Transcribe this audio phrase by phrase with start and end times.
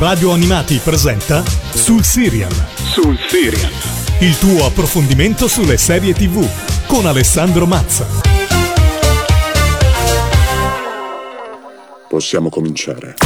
[0.00, 1.44] Radio Animati presenta
[1.74, 2.50] Sul Serial.
[2.74, 3.70] Sul Serial.
[4.20, 6.42] Il tuo approfondimento sulle serie TV
[6.86, 8.06] con Alessandro Mazza.
[12.08, 13.16] Possiamo cominciare.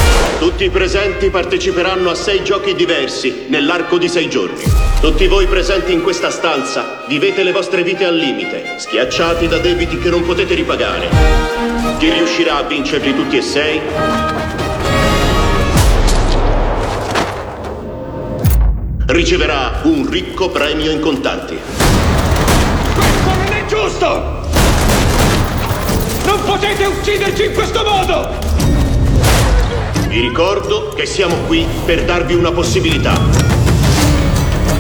[0.41, 4.65] Tutti i presenti parteciperanno a sei giochi diversi nell'arco di sei giorni.
[5.01, 9.97] Tutti voi presenti in questa stanza vivete le vostre vite al limite, schiacciati da debiti
[9.99, 11.09] che non potete ripagare.
[12.01, 13.81] Chi riuscirà a vincerli tutti e sei
[19.15, 21.57] riceverà un ricco premio in contanti.
[22.95, 24.43] Questo non è giusto!
[26.27, 28.35] Non potete ucciderci in questo modo!
[30.09, 33.17] Vi ricordo che siamo qui per darvi una possibilità.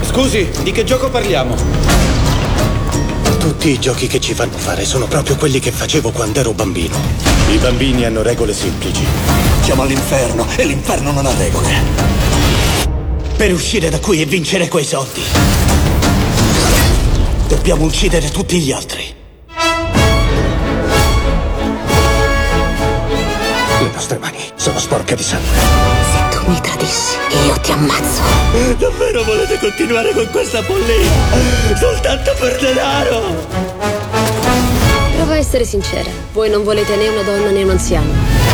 [0.02, 1.54] Scusi, di che gioco parliamo?
[3.38, 6.96] Tutti i giochi che ci fanno fare sono proprio quelli che facevo quando ero bambino.
[7.52, 9.04] I bambini hanno regole semplici.
[9.60, 12.23] Siamo all'inferno e l'inferno non ha regole.
[13.36, 15.20] Per uscire da qui e vincere quei soldi,
[17.46, 19.14] dobbiamo uccidere tutti gli altri.
[23.80, 25.58] Le nostre mani sono sporche di sangue.
[25.58, 28.22] Se tu mi tradisci, io ti ammazzo.
[28.78, 31.10] Davvero volete continuare con questa follia?
[31.76, 33.46] Soltanto per denaro?
[35.16, 36.08] Prova a essere sincera.
[36.32, 38.10] Voi non volete né una donna né un anziano.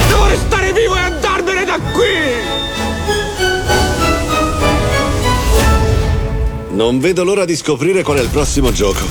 [0.08, 2.89] Devo restare vivo e andarmene da qui!
[6.72, 9.04] Non vedo l'ora di scoprire qual è il prossimo gioco.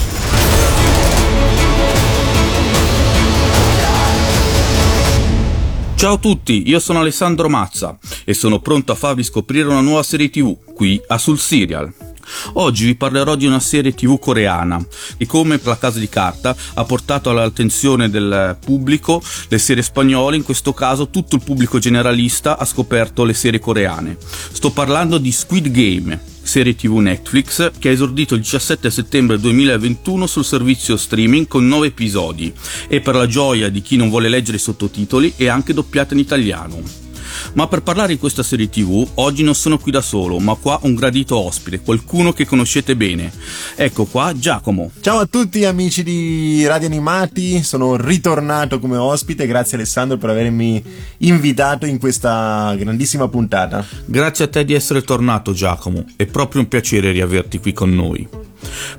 [5.96, 10.04] Ciao a tutti, io sono Alessandro Mazza e sono pronto a farvi scoprire una nuova
[10.04, 12.09] serie TV qui a Sul Serial.
[12.54, 14.84] Oggi vi parlerò di una serie tv coreana
[15.18, 20.44] che come la casa di carta ha portato all'attenzione del pubblico le serie spagnole, in
[20.44, 24.18] questo caso tutto il pubblico generalista ha scoperto le serie coreane.
[24.52, 30.26] Sto parlando di Squid Game, serie tv Netflix che ha esordito il 17 settembre 2021
[30.26, 32.52] sul servizio streaming con 9 episodi
[32.88, 36.20] e per la gioia di chi non vuole leggere i sottotitoli è anche doppiata in
[36.20, 37.09] italiano.
[37.54, 40.80] Ma per parlare di questa serie TV, oggi non sono qui da solo, ma qua
[40.84, 43.32] un gradito ospite, qualcuno che conoscete bene.
[43.76, 44.92] Ecco qua Giacomo.
[45.02, 50.84] Ciao a tutti amici di Radio Animati, sono ritornato come ospite, grazie Alessandro per avermi
[51.20, 53.86] invitato in questa grandissima puntata.
[54.06, 58.28] Grazie a te di essere tornato Giacomo, è proprio un piacere riaverti qui con noi.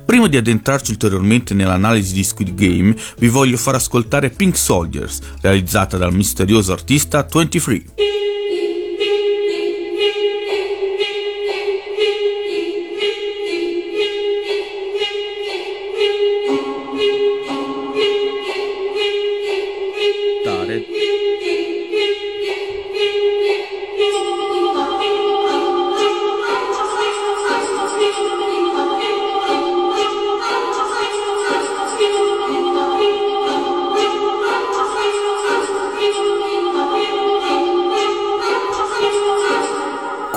[0.03, 5.97] Prima di addentrarci ulteriormente nell'analisi di Squid Game, vi voglio far ascoltare Pink Soldiers, realizzata
[5.97, 7.83] dal misterioso artista 23.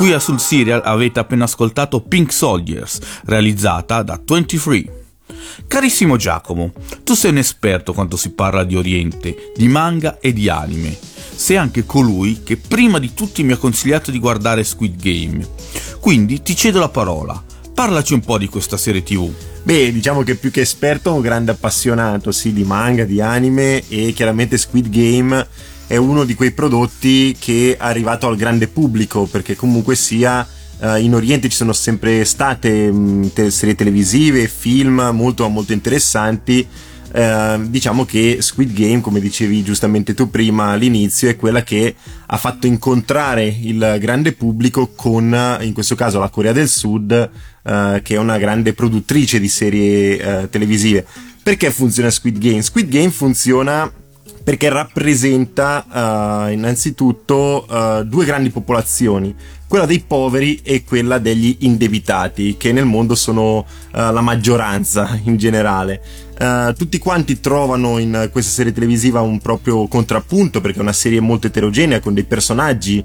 [0.04, 5.06] Qui a Sul Serial avete appena ascoltato Pink Soldiers, realizzata da 23.
[5.66, 6.72] Carissimo Giacomo,
[7.03, 10.94] tu sei un esperto quando si parla di Oriente, di manga e di anime.
[11.34, 15.48] Sei anche colui che prima di tutti mi ha consigliato di guardare Squid Game.
[16.00, 17.42] Quindi ti cedo la parola.
[17.72, 19.32] Parlaci un po' di questa serie TV.
[19.62, 24.12] Beh, diciamo che più che esperto, un grande appassionato, sì, di manga, di anime e
[24.12, 25.48] chiaramente Squid Game
[25.87, 30.47] è uno di quei prodotti che è arrivato al grande pubblico perché comunque sia
[30.81, 32.93] uh, in Oriente ci sono sempre state
[33.33, 36.67] te- serie televisive, film molto molto interessanti.
[37.15, 41.95] Uh, diciamo che Squid Game, come dicevi giustamente tu prima all'inizio, è quella che
[42.27, 47.31] ha fatto incontrare il grande pubblico con, in questo caso, la Corea del Sud,
[47.62, 51.06] uh, che è una grande produttrice di serie televisive.
[51.41, 52.62] Perché funziona Squid Game?
[52.62, 53.89] Squid Game funziona
[54.44, 55.87] perché rappresenta
[56.47, 59.34] uh, innanzitutto uh, due grandi popolazioni,
[59.66, 65.39] quella dei poveri e quella degli indebitati, che nel mondo sono uh, la maggioranza in
[65.39, 66.03] generale.
[66.77, 71.47] tutti quanti trovano in questa serie televisiva un proprio contrappunto perché è una serie molto
[71.47, 73.03] eterogenea con dei personaggi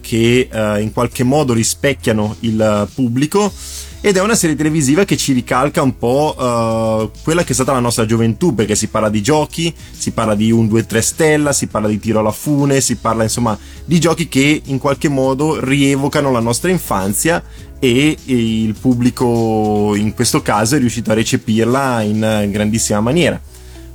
[0.00, 0.48] che
[0.80, 3.52] in qualche modo rispecchiano il pubblico
[4.06, 7.72] ed è una serie televisiva che ci ricalca un po' uh, quella che è stata
[7.72, 11.52] la nostra gioventù perché si parla di giochi, si parla di 1, 2, 3 stella,
[11.52, 15.58] si parla di tiro alla fune, si parla insomma di giochi che in qualche modo
[15.58, 17.42] rievocano la nostra infanzia
[17.80, 23.40] e il pubblico in questo caso è riuscito a recepirla in grandissima maniera.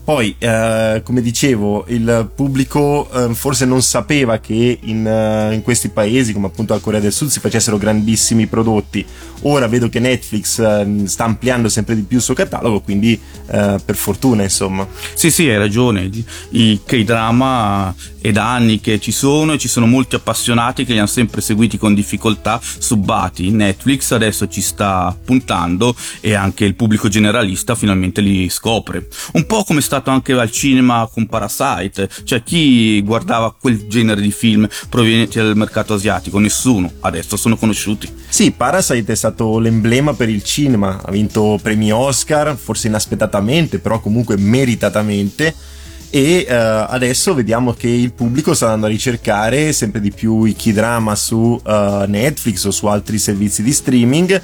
[0.04, 5.90] Poi, eh, come dicevo, il pubblico eh, forse non sapeva che in, uh, in, questi
[5.90, 9.06] paesi, come appunto la Corea del Sud, si facessero grandissimi prodotti.
[9.44, 13.80] Ora vedo che Netflix uh, sta ampliando sempre di più il suo catalogo, quindi uh,
[13.84, 14.88] per fortuna, insomma.
[15.14, 16.10] Sì, sì, hai ragione.
[16.50, 21.00] I K-drama è da anni che ci sono e ci sono molti appassionati che li
[21.00, 23.50] hanno sempre seguiti con difficoltà subbati.
[23.50, 29.08] Netflix adesso ci sta puntando e anche il pubblico generalista finalmente li scopre.
[29.34, 34.32] Un po' come stato anche al cinema con Parasite, cioè chi guardava quel genere di
[34.32, 36.40] film provenienti dal mercato asiatico?
[36.40, 38.10] Nessuno, adesso sono conosciuti.
[38.30, 44.00] Sì, Parasite è stato l'emblema per il cinema, ha vinto premi Oscar, forse inaspettatamente, però
[44.00, 45.54] comunque meritatamente
[46.10, 46.54] e uh,
[46.90, 51.38] adesso vediamo che il pubblico sta andando a ricercare sempre di più i K-drama su
[51.38, 54.42] uh, Netflix o su altri servizi di streaming.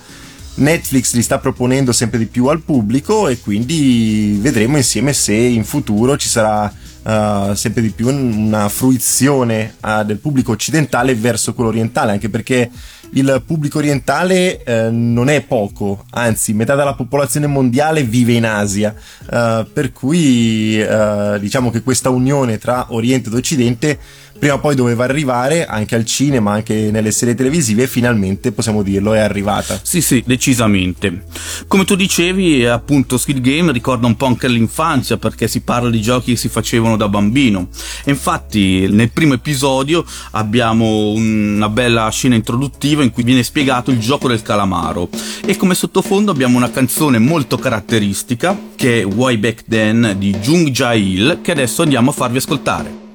[0.58, 5.64] Netflix li sta proponendo sempre di più al pubblico e quindi vedremo insieme se in
[5.64, 6.72] futuro ci sarà
[7.04, 9.76] uh, sempre di più una fruizione
[10.06, 12.70] del pubblico occidentale verso quello orientale, anche perché
[13.12, 18.94] il pubblico orientale eh, non è poco, anzi metà della popolazione mondiale vive in Asia,
[19.32, 23.98] eh, per cui eh, diciamo che questa unione tra Oriente ed Occidente
[24.38, 28.84] prima o poi doveva arrivare anche al cinema, anche nelle serie televisive e finalmente possiamo
[28.84, 29.80] dirlo è arrivata.
[29.82, 31.26] Sì, sì, decisamente.
[31.68, 36.02] Come tu dicevi, appunto Squid Game ricorda un po' anche l'infanzia perché si parla di
[36.02, 37.70] giochi che si facevano da bambino.
[38.04, 44.00] E infatti nel primo episodio abbiamo una bella scena introduttiva in cui viene spiegato il
[44.00, 45.10] gioco del calamaro
[45.46, 50.70] e come sottofondo abbiamo una canzone molto caratteristica che è Way Back Then di Jung
[50.70, 53.07] Jae-il che adesso andiamo a farvi ascoltare.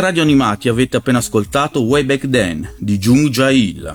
[0.00, 3.94] Radio Animati avete appena ascoltato Way Back Then di Jung Jae-il.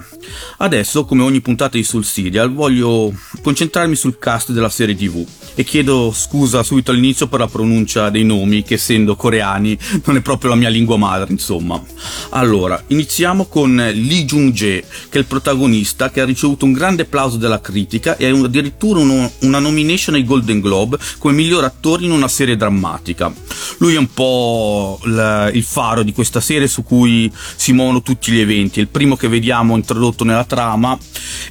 [0.58, 5.64] Adesso, come ogni puntata di Sul Serial, voglio concentrarmi sul cast della serie TV e
[5.64, 10.52] chiedo scusa subito all'inizio per la pronuncia dei nomi, che essendo coreani non è proprio
[10.52, 11.82] la mia lingua madre, insomma.
[12.30, 17.38] Allora, iniziamo con Lee Jung-jae, che è il protagonista che ha ricevuto un grande applauso
[17.38, 22.28] dalla critica e addirittura uno, una nomination ai Golden Globe come miglior attore in una
[22.28, 23.34] serie drammatica.
[23.78, 28.32] Lui è un po' il, il faro di questa serie su cui si muovono tutti
[28.32, 30.98] gli eventi, è il primo che vediamo introdotto nella trama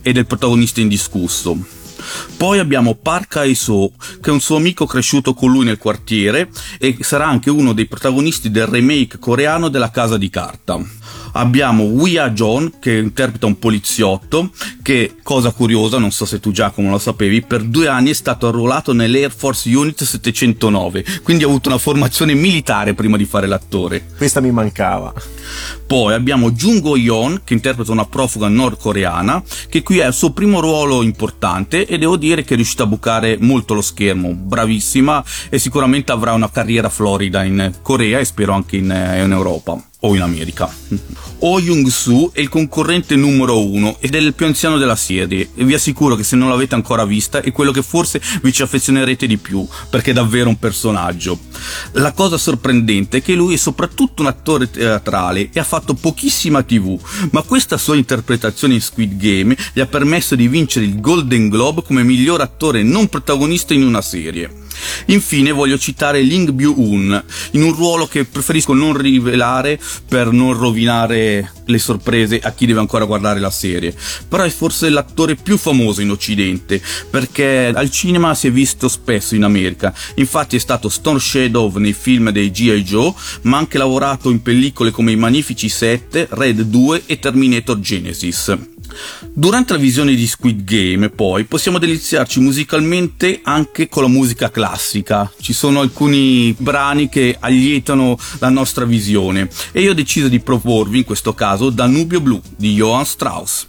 [0.01, 1.59] ed è il protagonista indiscusso.
[2.39, 3.93] Poi abbiamo Park Ae-so,
[4.23, 7.85] che è un suo amico cresciuto con lui nel quartiere e sarà anche uno dei
[7.85, 10.83] protagonisti del remake coreano della Casa di Carta.
[11.33, 14.51] Abbiamo We Are John che interpreta un poliziotto
[14.83, 18.49] che, cosa curiosa, non so se tu Giacomo lo sapevi, per due anni è stato
[18.49, 24.07] arruolato nell'Air Force Unit 709, quindi ha avuto una formazione militare prima di fare l'attore.
[24.17, 25.13] Questa mi mancava.
[25.87, 30.61] Poi abbiamo Jungo Yeon che interpreta una profuga nordcoreana che qui è il suo primo
[30.61, 35.59] ruolo importante e devo dire che è riuscita a bucare molto lo schermo, bravissima e
[35.59, 40.23] sicuramente avrà una carriera florida in Corea e spero anche in, in Europa o in
[40.23, 40.73] America.
[41.41, 45.65] Oh Young-soo è il concorrente numero uno ed è il più anziano della serie e
[45.65, 49.27] vi assicuro che se non l'avete ancora vista è quello che forse vi ci affezionerete
[49.27, 51.39] di più perché è davvero un personaggio.
[51.93, 56.63] La cosa sorprendente è che lui è soprattutto un attore teatrale e ha fatto pochissima
[56.63, 56.99] tv,
[57.31, 61.83] ma questa sua interpretazione in Squid Game gli ha permesso di vincere il Golden Globe
[61.83, 64.60] come miglior attore non protagonista in una serie.
[65.07, 67.23] Infine voglio citare Ling Byu-un,
[67.53, 72.81] in un ruolo che preferisco non rivelare per non rovinare le sorprese a chi deve
[72.81, 73.95] ancora guardare la serie.
[74.29, 79.35] Però è forse l'attore più famoso in Occidente, perché al cinema si è visto spesso
[79.35, 79.95] in America.
[80.17, 82.83] Infatti è stato Storm Shadow nei film dei G.I.
[82.83, 87.79] Joe, ma ha anche lavorato in pellicole come I Magnifici 7, Red 2 e Terminator
[87.81, 88.70] Genesis.
[89.33, 95.31] Durante la visione di Squid Game, poi, possiamo deliziarci musicalmente anche con la musica classica.
[95.41, 100.99] Ci sono alcuni brani che allietano la nostra visione e io ho deciso di proporvi,
[100.99, 103.67] in questo caso, Danubio Blu di Johann Strauss.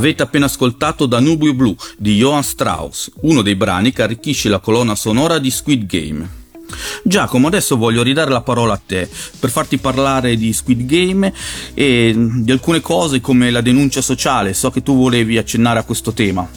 [0.00, 4.94] Avete appena ascoltato Danubio Blu di Johann Strauss, uno dei brani che arricchisce la colonna
[4.94, 6.26] sonora di Squid Game.
[7.04, 9.06] Giacomo, adesso voglio ridare la parola a te
[9.38, 11.30] per farti parlare di Squid Game
[11.74, 14.54] e di alcune cose come la denuncia sociale.
[14.54, 16.48] So che tu volevi accennare a questo tema.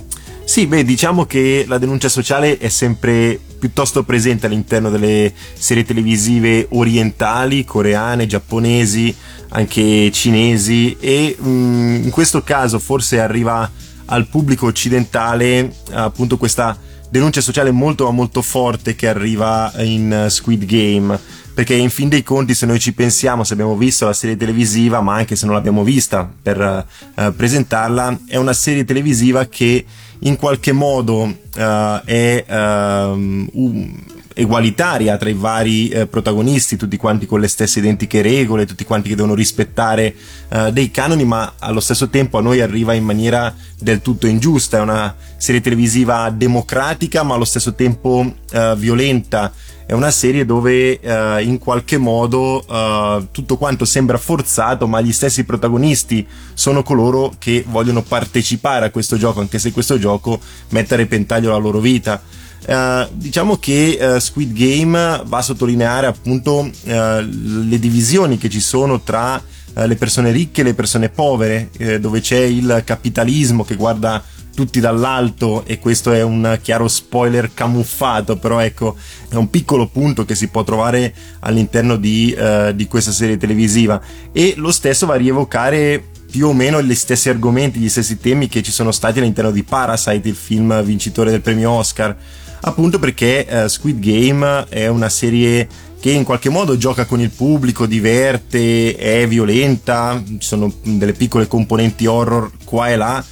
[0.46, 6.68] Sì, beh, diciamo che la denuncia sociale è sempre piuttosto presente all'interno delle serie televisive
[6.72, 9.16] orientali, coreane, giapponesi,
[9.52, 13.72] anche cinesi e mm, in questo caso forse arriva
[14.08, 16.78] al pubblico occidentale appunto questa
[17.10, 21.18] denuncia sociale molto molto forte che arriva in Squid Game.
[21.54, 25.00] Perché in fin dei conti se noi ci pensiamo se abbiamo visto la serie televisiva
[25.00, 29.86] ma anche se non l'abbiamo vista per uh, presentarla è una serie televisiva che
[30.26, 33.96] in qualche modo uh, è uh, un,
[34.34, 39.10] egualitaria tra i vari eh, protagonisti, tutti quanti con le stesse identiche regole, tutti quanti
[39.10, 40.16] che devono rispettare
[40.50, 44.78] eh, dei canoni, ma allo stesso tempo a noi arriva in maniera del tutto ingiusta.
[44.78, 49.52] È una serie televisiva democratica, ma allo stesso tempo eh, violenta.
[49.86, 55.12] È una serie dove eh, in qualche modo eh, tutto quanto sembra forzato, ma gli
[55.12, 60.94] stessi protagonisti sono coloro che vogliono partecipare a questo gioco, anche se questo gioco mette
[60.94, 62.22] a repentaglio la loro vita.
[62.66, 68.62] Uh, diciamo che uh, Squid Game va a sottolineare appunto uh, le divisioni che ci
[68.62, 69.42] sono tra
[69.76, 74.24] le persone ricche e le persone povere, dove c'è il capitalismo che guarda
[74.54, 78.96] tutti dall'alto e questo è un chiaro spoiler camuffato, però ecco
[79.30, 82.36] è un piccolo punto che si può trovare all'interno di,
[82.76, 84.02] di questa serie televisiva.
[84.32, 88.48] E lo stesso va a rievocare più o meno gli stessi argomenti, gli stessi temi
[88.48, 92.18] che ci sono stati all'interno di Parasite, il film vincitore del premio Oscar.
[92.62, 95.68] Appunto perché uh, Squid Game è una serie
[96.00, 101.48] che in qualche modo gioca con il pubblico, diverte, è violenta, ci sono delle piccole
[101.48, 103.24] componenti horror qua e là,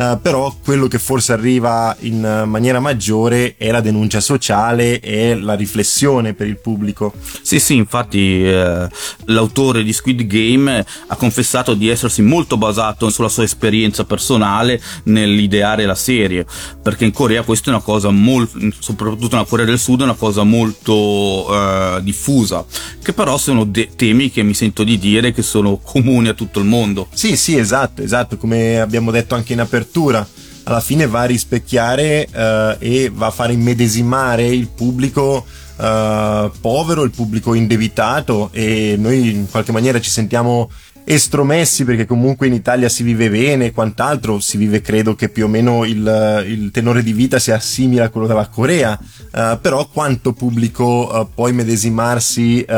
[0.00, 5.52] Uh, però quello che forse arriva in maniera maggiore è la denuncia sociale e la
[5.52, 7.12] riflessione per il pubblico.
[7.42, 8.88] Sì, sì, infatti eh,
[9.26, 15.84] l'autore di Squid Game ha confessato di essersi molto basato sulla sua esperienza personale nell'ideare
[15.84, 16.46] la serie,
[16.82, 20.14] perché in Corea questa è una cosa molto, soprattutto nella Corea del Sud, è una
[20.14, 22.64] cosa molto eh, diffusa,
[23.02, 26.58] che però sono de- temi che mi sento di dire che sono comuni a tutto
[26.58, 27.08] il mondo.
[27.12, 30.26] Sì, sì, esatto, esatto, come abbiamo detto anche in apertura lettura
[30.62, 35.44] alla fine va a rispecchiare uh, e va a fare immedesimare il pubblico
[35.76, 40.70] uh, povero, il pubblico indebitato e noi in qualche maniera ci sentiamo
[41.02, 45.46] estromessi perché comunque in Italia si vive bene e quant'altro, si vive credo che più
[45.46, 49.88] o meno il, il tenore di vita sia simile a quello della Corea, uh, però
[49.88, 52.72] quanto pubblico uh, può immedesimarsi uh,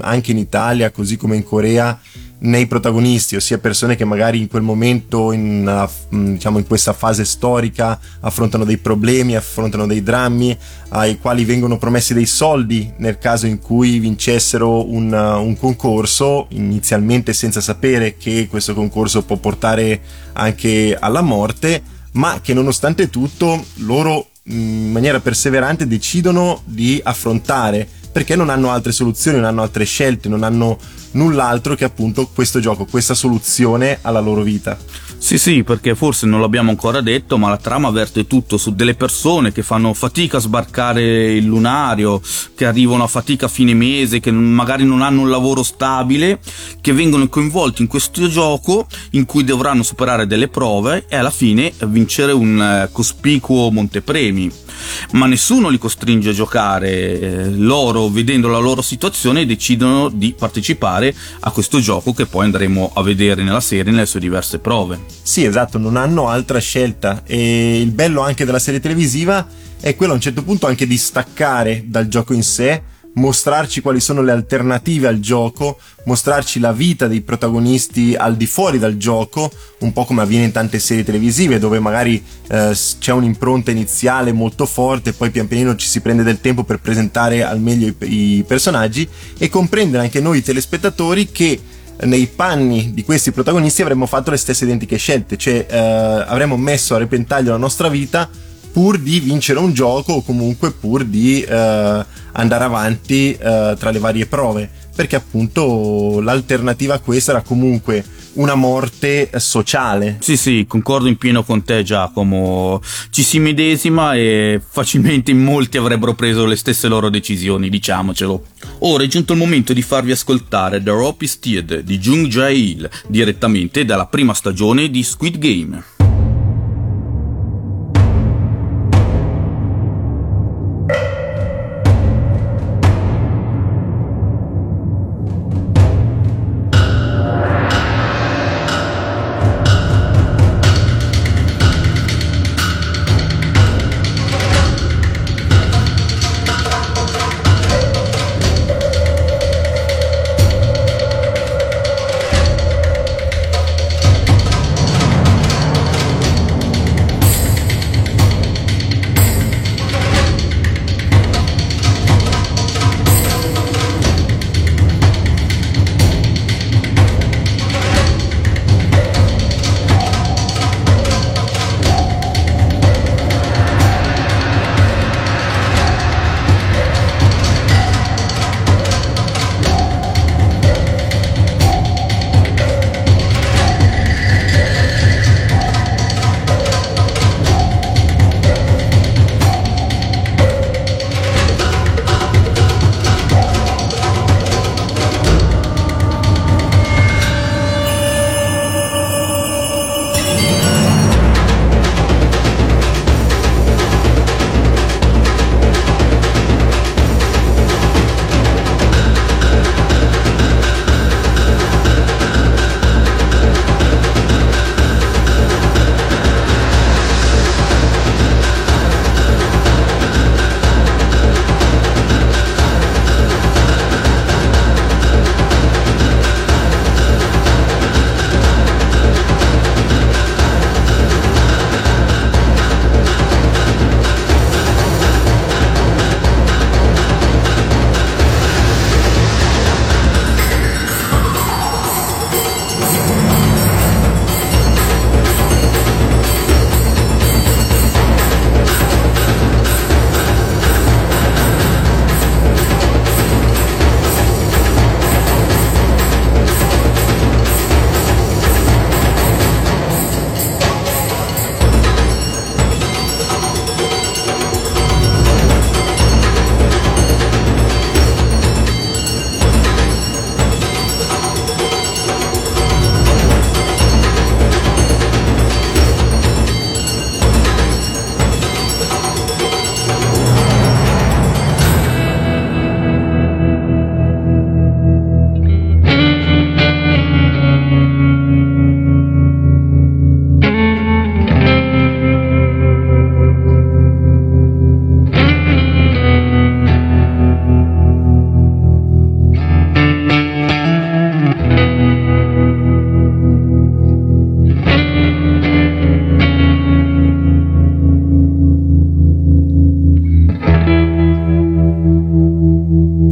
[0.00, 1.98] anche in Italia così come in Corea
[2.40, 7.24] nei protagonisti, ossia persone che magari in quel momento, in, mm, diciamo in questa fase
[7.24, 10.56] storica, affrontano dei problemi, affrontano dei drammi,
[10.90, 17.32] ai quali vengono promessi dei soldi nel caso in cui vincessero un, un concorso, inizialmente
[17.32, 20.00] senza sapere che questo concorso può portare
[20.34, 27.96] anche alla morte, ma che nonostante tutto loro mm, in maniera perseverante decidono di affrontare
[28.10, 30.78] perché non hanno altre soluzioni, non hanno altre scelte, non hanno
[31.12, 34.76] null'altro che appunto questo gioco, questa soluzione alla loro vita.
[35.20, 38.94] Sì, sì, perché forse non l'abbiamo ancora detto, ma la trama verte tutto su delle
[38.94, 42.22] persone che fanno fatica a sbarcare il lunario,
[42.54, 46.38] che arrivano a fatica a fine mese, che magari non hanno un lavoro stabile,
[46.80, 51.72] che vengono coinvolti in questo gioco in cui dovranno superare delle prove e alla fine
[51.86, 54.66] vincere un eh, cospicuo montepremi
[55.12, 57.20] ma nessuno li costringe a giocare.
[57.20, 62.92] Eh, loro, vedendo la loro situazione, decidono di partecipare a questo gioco che poi andremo
[62.94, 65.07] a vedere nella serie nelle sue diverse prove.
[65.22, 67.22] Sì, esatto, non hanno altra scelta.
[67.24, 69.46] E il bello anche della serie televisiva
[69.80, 72.82] è quello a un certo punto anche di staccare dal gioco in sé
[73.18, 78.78] mostrarci quali sono le alternative al gioco, mostrarci la vita dei protagonisti al di fuori
[78.78, 83.70] dal gioco, un po' come avviene in tante serie televisive dove magari eh, c'è un'impronta
[83.70, 87.88] iniziale molto forte, poi pian pianino ci si prende del tempo per presentare al meglio
[87.88, 91.60] i, i personaggi e comprendere anche noi telespettatori che
[92.02, 96.94] nei panni di questi protagonisti avremmo fatto le stesse identiche scelte, cioè eh, avremmo messo
[96.94, 98.28] a repentaglio la nostra vita
[98.70, 103.98] pur di vincere un gioco o comunque pur di eh, andare avanti eh, tra le
[103.98, 110.16] varie prove perché appunto l'alternativa a questa era comunque una morte sociale.
[110.18, 112.82] Sì, sì, concordo in pieno con te Giacomo.
[113.08, 118.42] Ci si medesima e facilmente molti avrebbero preso le stesse loro decisioni, diciamocelo.
[118.80, 122.90] Ora è giunto il momento di farvi ascoltare The Rope is Steed di Jung Jae-il,
[123.06, 125.97] direttamente dalla prima stagione di Squid Game.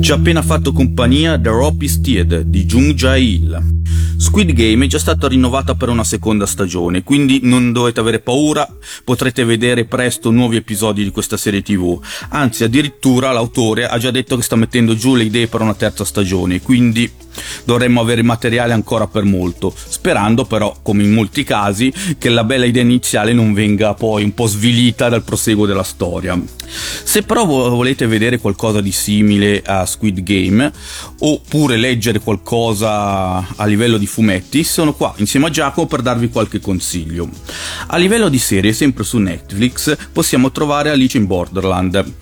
[0.07, 3.66] Ci ha appena fatto compagnia The Roppy Steed di Jung Jae-il.
[4.19, 8.67] Squid Game è già stata rinnovata per una seconda stagione, quindi non dovete avere paura,
[9.05, 12.01] potrete vedere presto nuovi episodi di questa serie tv.
[12.31, 16.05] Anzi, addirittura l'autore ha già detto che sta mettendo giù le idee per una terza
[16.05, 17.11] stagione, quindi
[17.65, 22.65] dovremmo avere materiale ancora per molto, sperando però, come in molti casi, che la bella
[22.65, 26.41] idea iniziale non venga poi un po' svilita dal proseguo della storia.
[26.69, 30.73] Se però volete vedere qualcosa di simile a Squid Game,
[31.21, 36.61] oppure leggere qualcosa a livello di fumetti, sono qua insieme a Giacomo per darvi qualche
[36.61, 37.29] consiglio.
[37.89, 42.15] A livello di serie, sempre su Netflix, possiamo trovare Alice in Borderland,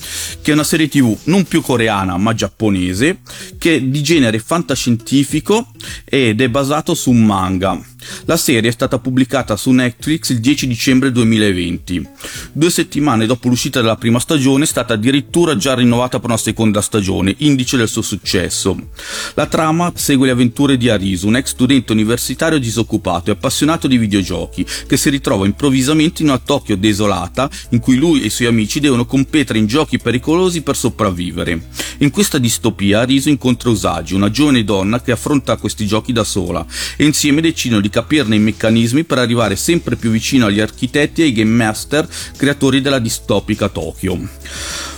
[0.42, 3.18] che è una serie tv non più coreana ma giapponese,
[3.58, 5.68] che è di genere fantascientifico
[6.04, 7.92] ed è basato su un manga
[8.24, 12.08] la serie è stata pubblicata su Netflix il 10 dicembre 2020.
[12.52, 16.80] Due settimane dopo l'uscita della prima stagione è stata addirittura già rinnovata per una seconda
[16.80, 18.90] stagione, indice del suo successo.
[19.34, 23.98] La trama segue le avventure di Arisu, un ex studente universitario disoccupato e appassionato di
[23.98, 28.48] videogiochi, che si ritrova improvvisamente in una Tokyo desolata in cui lui e i suoi
[28.48, 31.68] amici devono competere in giochi pericolosi per sopravvivere.
[31.98, 36.64] In questa distopia Arisu incontra Usagi, una giovane donna che affronta questi giochi da sola,
[36.96, 41.26] e insieme decidono di capirne i meccanismi per arrivare sempre più vicino agli architetti e
[41.26, 44.18] ai game master creatori della distopica Tokyo.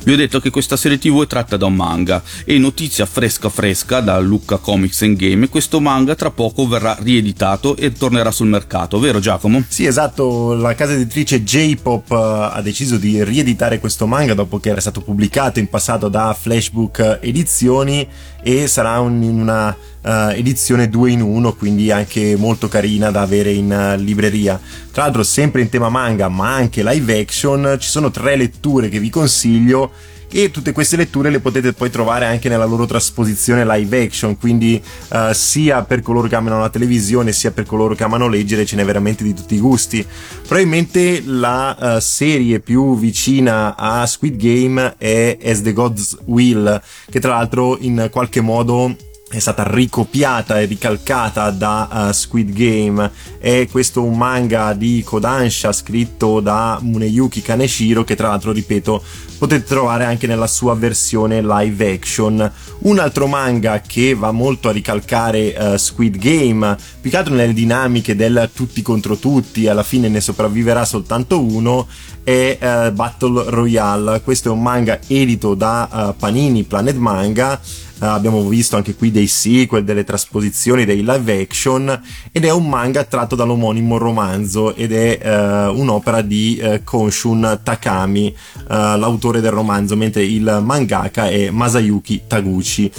[0.07, 3.49] Vi ho detto che questa serie tv è tratta da un manga e notizia fresca
[3.49, 8.47] fresca da Lucca Comics and Game, questo manga tra poco verrà rieditato e tornerà sul
[8.47, 9.65] mercato, vero Giacomo?
[9.67, 14.69] Sì, esatto, la casa editrice J-Pop eh, ha deciso di rieditare questo manga dopo che
[14.69, 18.07] era stato pubblicato in passato da Flashbook Edizioni
[18.47, 23.51] e sarà un, una uh, edizione 2 in 1, quindi anche molto carina da avere
[23.51, 24.61] in uh, libreria.
[24.93, 29.01] Tra l'altro sempre in tema manga, ma anche live action, ci sono tre letture che
[29.01, 29.91] vi consiglio
[30.31, 34.83] e tutte queste letture le potete poi trovare anche nella loro trasposizione live action, quindi
[35.11, 38.77] uh, sia per coloro che amano la televisione sia per coloro che amano leggere ce
[38.77, 40.07] n'è veramente di tutti i gusti.
[40.47, 47.21] Probabilmente la uh, serie più vicina a Squid Game è As the Gods Will, che
[47.21, 48.95] tra l'altro in qualche modo
[49.29, 53.11] è stata ricopiata e ricalcata da uh, Squid Game.
[53.41, 59.03] È questo un manga di Kodansha scritto da Muneyuki Kaneshiro che tra l'altro ripeto
[59.37, 62.53] potete trovare anche nella sua versione live action.
[62.79, 67.53] Un altro manga che va molto a ricalcare uh, Squid Game più che altro nelle
[67.53, 71.89] dinamiche del tutti contro tutti alla fine ne sopravviverà soltanto uno
[72.23, 74.21] è uh, Battle Royale.
[74.23, 77.61] Questo è un manga edito da Panini Planet Manga
[77.99, 83.05] abbiamo visto anche qui dei sequel, delle trasposizioni, dei live action ed è un manga
[83.05, 88.35] tratto dall'omonimo romanzo ed è uh, un'opera di uh, Konshun Takami,
[88.69, 92.93] l'autore del romanzo, mentre il mangaka è Masayuki Taguchi.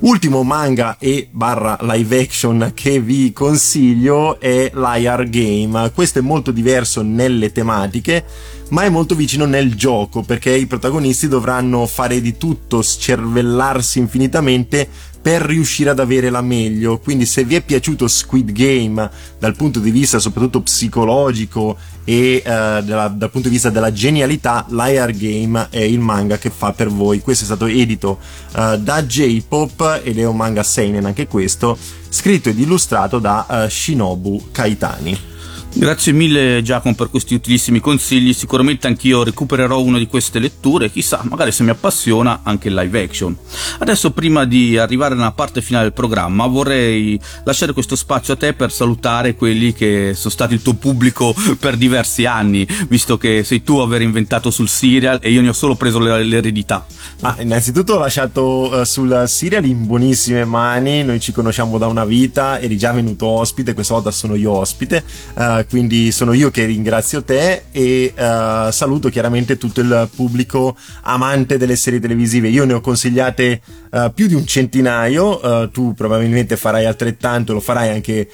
[0.00, 5.92] Ultimo manga e barra live action che vi consiglio è Liar Game.
[5.94, 8.24] Questo è molto diverso nelle tematiche
[8.70, 14.88] ma è molto vicino nel gioco perché i protagonisti dovranno fare di tutto, scervellarsi infinitamente
[15.24, 16.98] per riuscire ad avere la meglio.
[16.98, 22.84] Quindi se vi è piaciuto Squid Game dal punto di vista soprattutto psicologico e uh,
[22.84, 26.88] della, dal punto di vista della genialità, Liar Game è il manga che fa per
[26.88, 27.20] voi.
[27.20, 28.18] Questo è stato edito
[28.54, 31.78] uh, da J-Pop ed è un manga seinen anche questo,
[32.10, 35.32] scritto ed illustrato da uh, Shinobu Kaitani.
[35.76, 41.20] Grazie mille Giacomo per questi utilissimi consigli, sicuramente anch'io recupererò una di queste letture, chissà,
[41.28, 43.36] magari se mi appassiona anche il live action.
[43.80, 48.52] Adesso prima di arrivare nella parte finale del programma vorrei lasciare questo spazio a te
[48.54, 53.64] per salutare quelli che sono stati il tuo pubblico per diversi anni, visto che sei
[53.64, 56.86] tu a aver inventato sul serial e io ne ho solo preso l'eredità.
[57.22, 62.04] Ah, innanzitutto ho lasciato uh, sul serial in buonissime mani, noi ci conosciamo da una
[62.04, 65.02] vita, eri già venuto ospite, questa volta sono io ospite.
[65.34, 71.58] Uh, quindi sono io che ringrazio te e uh, saluto chiaramente tutto il pubblico amante
[71.58, 72.48] delle serie televisive.
[72.48, 77.60] Io ne ho consigliate uh, più di un centinaio, uh, tu probabilmente farai altrettanto, lo
[77.60, 78.28] farai anche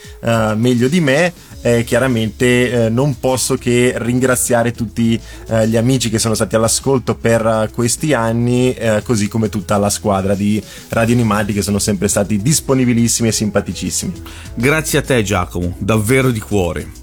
[0.56, 1.32] meglio di me.
[1.62, 5.20] Eh, chiaramente non posso che ringraziare tutti
[5.66, 10.62] gli amici che sono stati all'ascolto per questi anni, così come tutta la squadra di
[10.88, 14.12] Radio Animati che sono sempre stati disponibilissimi e simpaticissimi.
[14.54, 16.99] Grazie a te Giacomo, davvero di cuore.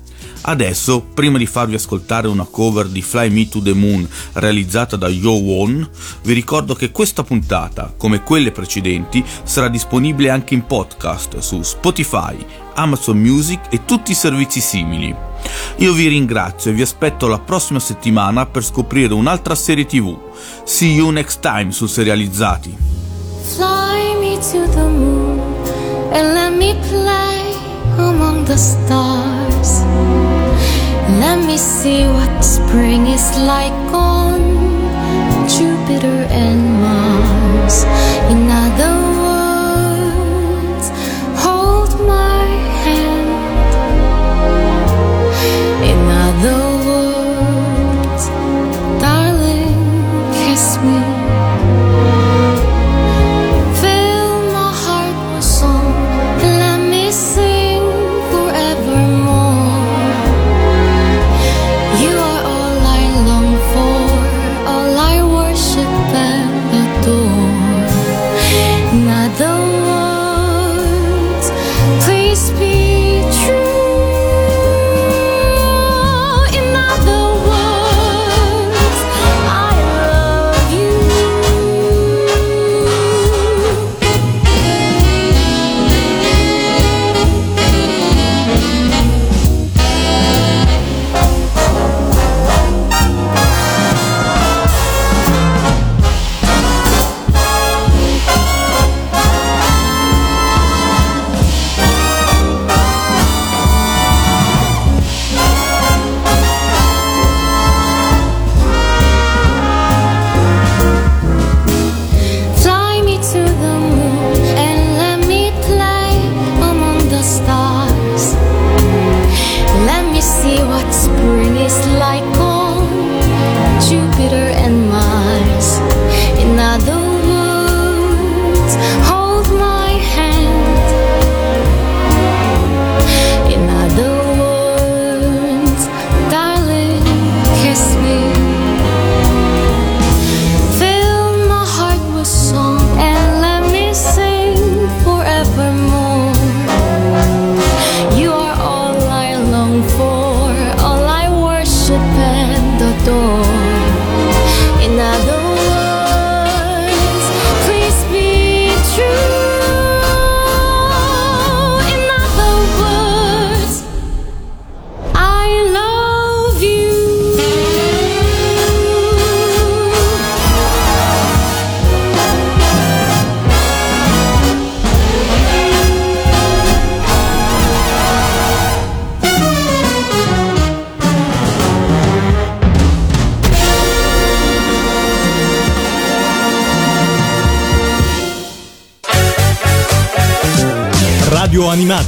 [0.49, 5.09] Adesso, prima di farvi ascoltare una cover di Fly Me to the Moon realizzata da
[5.09, 5.89] Yo Won,
[6.21, 12.37] vi ricordo che questa puntata, come quelle precedenti, sarà disponibile anche in podcast su Spotify,
[12.75, 15.13] Amazon Music e tutti i servizi simili.
[15.79, 20.17] Io vi ringrazio e vi aspetto la prossima settimana per scoprire un'altra serie TV.
[20.63, 22.73] See you next time su Serializzati.
[23.53, 25.41] Fly me to the moon
[26.13, 27.53] and let me play
[27.97, 30.26] among the stars.
[31.57, 34.37] see what spring is like on
[35.49, 36.26] Jupiter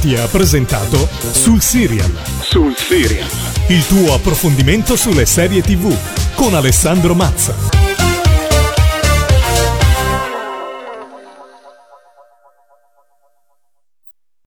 [0.00, 2.10] ti ha presentato Sul Serial.
[2.40, 3.28] Sul Serial.
[3.68, 5.94] Il tuo approfondimento sulle serie TV
[6.34, 7.79] con Alessandro Mazza.